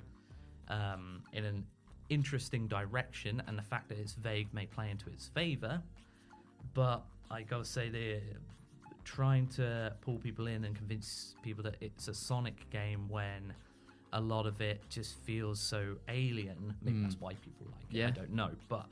um, 0.69 1.21
in 1.33 1.43
an 1.43 1.65
interesting 2.11 2.67
direction, 2.67 3.41
and 3.47 3.57
the 3.57 3.63
fact 3.63 3.89
that 3.89 3.97
it's 3.97 4.13
vague 4.13 4.53
may 4.53 4.65
play 4.65 4.91
into 4.91 5.09
its 5.09 5.27
favor. 5.27 5.81
But 6.73 7.03
I 7.31 7.41
gotta 7.41 7.65
say, 7.65 7.89
they're 7.89 8.21
trying 9.03 9.47
to 9.47 9.93
pull 10.01 10.17
people 10.17 10.47
in 10.47 10.65
and 10.65 10.75
convince 10.75 11.35
people 11.41 11.63
that 11.63 11.77
it's 11.81 12.07
a 12.07 12.13
Sonic 12.13 12.69
game 12.69 13.09
when 13.09 13.53
a 14.13 14.21
lot 14.21 14.45
of 14.45 14.61
it 14.61 14.81
just 14.89 15.15
feels 15.23 15.59
so 15.59 15.95
alien. 16.09 16.75
Maybe 16.83 17.01
that's 17.01 17.15
hmm. 17.15 17.25
why 17.25 17.33
people 17.35 17.67
like 17.71 17.83
it. 17.89 17.97
Yeah. 17.97 18.07
I 18.07 18.11
don't 18.11 18.33
know, 18.33 18.51
but 18.67 18.85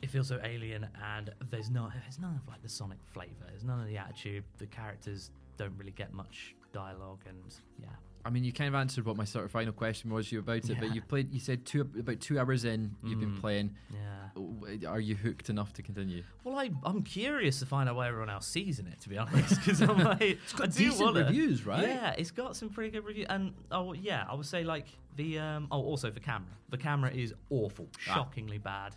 it 0.00 0.10
feels 0.10 0.28
so 0.28 0.40
alien, 0.44 0.86
and 1.16 1.30
there's 1.50 1.70
no, 1.70 1.90
there's 2.04 2.18
none 2.18 2.40
of 2.40 2.48
like 2.48 2.62
the 2.62 2.68
Sonic 2.68 2.98
flavor. 3.12 3.46
There's 3.48 3.64
none 3.64 3.80
of 3.80 3.86
the 3.86 3.98
attitude. 3.98 4.44
The 4.58 4.66
characters 4.66 5.30
don't 5.56 5.74
really 5.76 5.92
get 5.92 6.12
much 6.12 6.54
dialogue, 6.72 7.20
and 7.28 7.38
yeah, 7.78 7.86
I 8.24 8.30
mean, 8.30 8.44
you 8.44 8.52
kind 8.52 8.68
of 8.68 8.74
answered 8.74 9.04
what 9.04 9.16
my 9.16 9.24
sort 9.24 9.44
of 9.44 9.50
final 9.50 9.72
question 9.72 10.10
was 10.12 10.30
you 10.32 10.38
about 10.38 10.56
it, 10.58 10.68
but 10.68 10.82
Yeah. 10.82 10.88
Mm. 10.90 10.94
you've 10.94 11.08
played. 11.08 11.32
You 11.32 11.40
said 11.40 11.64
two 11.66 11.80
about 11.82 12.20
two 12.20 12.38
hours 12.38 12.64
in, 12.64 12.94
you've 13.04 13.20
been 13.20 13.36
playing. 13.36 13.74
yeah. 13.92 14.88
Are 14.88 15.00
you 15.00 15.14
hooked 15.14 15.50
enough 15.50 15.74
to 15.74 15.82
continue? 15.82 16.22
Well, 16.42 16.58
I, 16.58 16.70
I'm 16.84 17.02
curious 17.02 17.58
to 17.58 17.66
find 17.66 17.86
out 17.88 17.96
why 17.96 18.08
everyone 18.08 18.30
else 18.30 18.46
sees 18.46 18.78
in 18.78 18.86
it, 18.86 18.98
to 19.00 19.08
be 19.10 19.18
honest, 19.22 19.56
because 19.56 19.82
I'm 19.82 19.98
like, 19.98 20.20
it's 20.22 20.52
got 20.54 20.72
decent 20.72 21.14
reviews, 21.16 21.66
right? 21.66 21.86
Yeah, 21.86 22.14
it's 22.16 22.30
got 22.30 22.56
some 22.56 22.70
pretty 22.70 22.90
good 22.90 23.04
reviews, 23.04 23.26
and 23.28 23.52
oh 23.70 23.92
yeah, 23.92 24.24
I 24.28 24.34
would 24.34 24.46
say 24.46 24.64
like 24.64 24.86
the 25.16 25.38
um, 25.38 25.66
oh 25.70 25.82
also 25.82 26.10
the 26.10 26.20
camera, 26.20 26.48
the 26.70 26.78
camera 26.78 27.10
is 27.10 27.34
awful, 27.50 27.88
Ah. 28.08 28.14
shockingly 28.14 28.56
bad, 28.58 28.96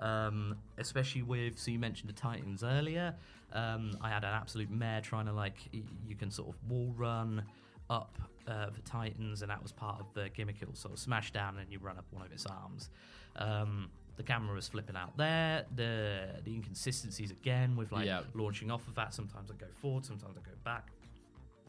um, 0.00 0.56
especially 0.78 1.22
with 1.22 1.58
so 1.58 1.70
you 1.70 1.78
mentioned 1.78 2.08
the 2.10 2.14
Titans 2.14 2.62
earlier. 2.64 3.14
Um, 3.54 3.96
I 4.00 4.08
had 4.08 4.24
an 4.24 4.34
absolute 4.34 4.70
mare 4.70 5.00
trying 5.00 5.26
to 5.26 5.32
like 5.32 5.56
y- 5.72 5.82
you 6.06 6.16
can 6.16 6.30
sort 6.30 6.48
of 6.48 6.56
wall 6.70 6.92
run 6.96 7.44
up 7.88 8.18
uh, 8.48 8.70
the 8.70 8.80
Titans, 8.82 9.42
and 9.42 9.50
that 9.50 9.62
was 9.62 9.70
part 9.72 10.00
of 10.00 10.06
the 10.14 10.28
gimmick. 10.30 10.56
It 10.60 10.68
will 10.68 10.74
sort 10.74 10.92
of 10.94 10.98
smash 10.98 11.30
down, 11.32 11.58
and 11.58 11.70
you 11.70 11.78
run 11.78 11.96
up 11.96 12.04
one 12.10 12.24
of 12.24 12.32
its 12.32 12.46
arms. 12.46 12.90
Um, 13.36 13.90
the 14.16 14.22
camera 14.22 14.54
was 14.54 14.68
flipping 14.68 14.96
out 14.96 15.16
there. 15.16 15.64
The 15.76 16.26
the 16.44 16.54
inconsistencies 16.54 17.30
again 17.30 17.76
with 17.76 17.92
like 17.92 18.06
Yeah. 18.06 18.22
launching 18.34 18.70
off 18.70 18.86
of 18.88 18.94
that. 18.96 19.14
Sometimes 19.14 19.50
I 19.50 19.54
go 19.54 19.66
forward, 19.80 20.04
sometimes 20.04 20.36
I 20.36 20.40
go 20.40 20.56
back. 20.64 20.90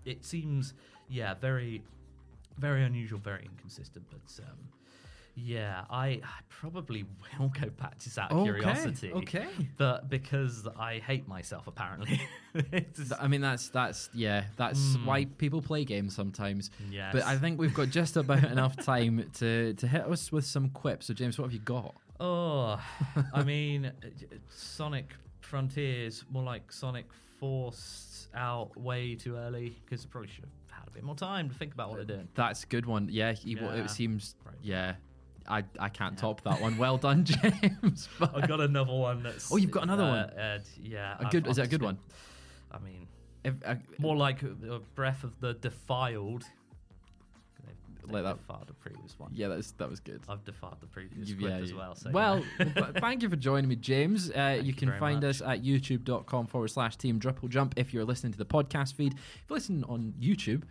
It 0.05 0.23
seems, 0.23 0.73
yeah, 1.09 1.33
very, 1.33 1.81
very 2.59 2.83
unusual, 2.83 3.19
very 3.19 3.43
inconsistent. 3.45 4.05
But 4.11 4.43
um, 4.43 4.57
yeah, 5.35 5.83
I, 5.89 6.07
I 6.07 6.21
probably 6.49 7.05
will 7.39 7.49
go 7.49 7.69
back 7.69 7.99
just 7.99 8.17
out 8.17 8.31
of 8.31 8.37
Okay, 8.39 8.51
curiosity. 8.59 9.11
okay. 9.13 9.47
But 9.77 10.09
because 10.09 10.67
I 10.79 10.99
hate 10.99 11.27
myself, 11.27 11.67
apparently. 11.67 12.21
I 13.19 13.27
mean, 13.27 13.41
that's 13.41 13.67
that's 13.69 14.09
yeah, 14.13 14.45
that's 14.55 14.95
why 15.03 15.25
people 15.25 15.61
play 15.61 15.83
games 15.85 16.15
sometimes. 16.15 16.71
Yes. 16.89 17.11
But 17.13 17.23
I 17.25 17.37
think 17.37 17.59
we've 17.59 17.73
got 17.73 17.89
just 17.89 18.15
about 18.17 18.43
enough 18.51 18.77
time 18.77 19.29
to 19.39 19.73
to 19.73 19.87
hit 19.87 20.01
us 20.05 20.31
with 20.31 20.45
some 20.45 20.69
quips. 20.69 21.07
So 21.07 21.13
James, 21.13 21.37
what 21.37 21.45
have 21.45 21.53
you 21.53 21.59
got? 21.59 21.93
Oh, 22.19 22.79
I 23.33 23.43
mean, 23.43 23.85
uh, 23.87 23.91
Sonic 24.49 25.13
Frontiers, 25.41 26.23
more 26.31 26.43
like 26.43 26.71
Sonic 26.71 27.05
Force 27.39 28.29
out 28.33 28.75
way 28.77 29.15
too 29.15 29.35
early 29.35 29.75
because 29.83 30.05
I 30.05 30.07
probably 30.09 30.29
should 30.29 30.45
have 30.45 30.79
had 30.79 30.87
a 30.87 30.91
bit 30.91 31.03
more 31.03 31.15
time 31.15 31.49
to 31.49 31.55
think 31.55 31.73
about 31.73 31.89
what 31.89 31.97
they're 31.97 32.15
doing. 32.17 32.27
That's 32.35 32.63
a 32.63 32.67
good 32.67 32.85
one. 32.85 33.09
Yeah, 33.11 33.33
he, 33.33 33.51
Yeah. 33.51 33.73
it 33.83 33.89
seems. 33.89 34.35
Right. 34.45 34.55
Yeah, 34.61 34.95
I 35.47 35.63
I 35.79 35.89
can't 35.89 36.17
top 36.17 36.41
that 36.41 36.59
one. 36.61 36.77
Well 36.77 36.97
done, 36.97 37.23
James. 37.25 38.09
But 38.19 38.35
I've 38.35 38.47
got 38.47 38.61
another 38.61 38.93
one 38.93 39.23
that's. 39.23 39.51
Oh, 39.51 39.57
you've 39.57 39.71
got 39.71 39.83
another 39.83 40.03
uh, 40.03 40.09
one? 40.09 40.39
Uh, 40.39 40.59
yeah. 40.81 41.15
a 41.19 41.21
I've- 41.21 41.29
good. 41.31 41.47
Is 41.47 41.57
that 41.57 41.65
a 41.67 41.69
good 41.69 41.81
one? 41.83 41.97
I 42.71 42.79
mean, 42.79 43.07
If, 43.43 43.53
uh, 43.65 43.75
more 43.99 44.15
like 44.17 44.41
a 44.43 44.79
breath 44.95 45.23
of 45.23 45.39
the 45.39 45.53
defiled. 45.53 46.43
They've, 48.07 48.13
Like 48.13 48.23
that. 48.23 48.37
defiled 48.37 48.67
the 48.67 48.73
previous 48.73 49.17
one. 49.17 49.31
yeah, 49.33 49.47
that's 49.47 49.71
that 49.73 49.89
was 49.89 49.99
good. 49.99 50.21
I've 50.29 50.43
defiled 50.45 50.79
the 50.79 50.85
previous 50.87 51.27
You- 51.29 51.37
yeah, 51.47 51.55
as 51.55 51.73
well. 51.73 51.95
So 51.95 52.11
well, 52.11 52.43
yeah. 52.59 52.91
thank 52.99 53.23
you 53.23 53.29
for 53.29 53.35
joining 53.35 53.67
me, 53.67 53.75
James. 53.77 54.29
Uh, 54.29 54.57
you 54.59 54.67
you 54.67 54.73
can 54.73 54.91
find 54.99 55.21
much. 55.21 55.29
us 55.29 55.41
at 55.41 55.63
youtube.com 55.63 56.45
forward 56.47 56.67
slash 56.67 56.97
team 56.97 57.19
triple 57.19 57.47
jump 57.47 57.73
if 57.77 57.93
you're 57.93 58.05
listening 58.05 58.31
to 58.33 58.37
the 58.37 58.45
podcast 58.45 58.93
feed. 58.93 59.13
If 59.13 59.19
you 59.49 59.55
listen 59.55 59.83
on 59.85 60.13
YouTube, 60.19 60.63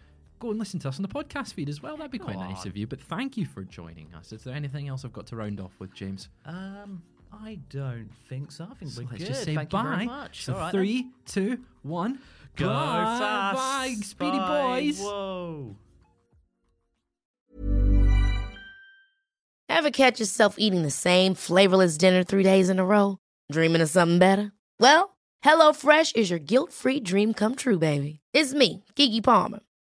go 0.45 0.51
and 0.51 0.59
listen 0.59 0.79
to 0.81 0.89
us 0.89 0.97
on 0.99 1.03
the 1.03 1.09
podcast 1.09 1.55
feed 1.55 1.69
as 1.69 1.83
well. 1.83 1.97
That'd 1.97 2.13
be 2.13 2.19
quite 2.19 2.35
Go 2.37 2.41
nice 2.43 2.67
of 2.67 2.77
you. 2.77 2.87
But 2.87 3.01
thank 3.01 3.37
you 3.37 3.47
for 3.47 3.63
joining 3.65 4.13
us. 4.15 4.33
Is 4.33 4.45
there 4.45 4.55
anything 4.55 4.89
else 4.89 5.05
I've 5.05 5.13
got 5.13 5.27
to 5.29 5.37
round 5.37 5.61
off 5.61 5.73
with, 5.79 5.93
James? 5.95 6.29
um, 6.45 7.03
I 7.33 7.59
don't 7.69 8.11
think 8.29 8.53
so. 8.53 8.69
I 8.71 8.75
think 8.75 8.93
So 8.93 9.03
we're 9.03 9.09
let's 9.09 9.19
good. 9.25 9.27
just 9.29 9.43
say 9.45 9.55
Thank 9.57 9.71
bye. 9.71 9.83
you 9.83 9.89
very 9.89 10.07
much. 10.07 10.45
So 10.45 10.53
All 10.55 10.61
right 10.61 10.73
then. 10.73 10.81
three, 10.81 11.11
two, 11.27 11.59
one. 11.83 12.21
Go 12.57 12.69
bye. 12.69 13.17
fast. 13.19 13.57
Bye, 13.57 13.95
speedy 14.03 14.39
Bye. 14.39 14.81
boys. 14.83 15.01
Whoa. 15.01 15.77
Ever 19.69 19.91
catch 19.91 20.21
yourself 20.21 20.55
eating 20.59 20.83
the 20.83 20.91
same 20.91 21.35
flavorless 21.35 21.97
dinner 21.99 22.23
three 22.23 22.45
days 22.45 22.69
in 22.69 22.79
a 22.79 22.85
row? 22.85 23.19
Dreaming 23.51 23.83
of 23.83 23.89
something 23.91 24.19
better? 24.21 24.53
Well, 24.79 25.17
HelloFresh 25.45 26.15
is 26.17 26.31
your 26.31 26.39
guilt 26.39 26.73
free 26.73 27.01
dream 27.01 27.35
come 27.35 27.55
true, 27.57 27.79
baby. 27.79 28.21
It's 28.33 28.55
me, 28.55 28.85
Keke 28.95 29.23
Palmer. 29.25 29.61